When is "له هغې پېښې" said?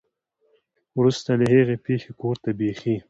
1.39-2.11